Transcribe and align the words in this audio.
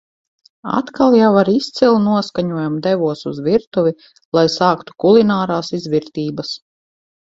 Atkal 0.77 1.17
jau 1.17 1.27
ar 1.41 1.51
izcilu 1.55 1.99
noskaņojumu 2.07 2.81
devos 2.87 3.21
uz 3.33 3.41
virtuvi, 3.49 3.95
lai 4.39 4.47
sāktu 4.57 4.97
kulinārās 5.05 5.71
izvirtības. 5.81 6.57